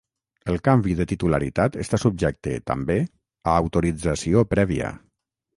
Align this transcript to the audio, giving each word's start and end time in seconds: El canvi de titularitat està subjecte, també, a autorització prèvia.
El 0.53 0.55
canvi 0.67 0.95
de 1.01 1.05
titularitat 1.11 1.77
està 1.83 1.99
subjecte, 2.05 2.55
també, 2.71 2.97
a 3.53 3.55
autorització 3.61 4.47
prèvia. 4.57 4.91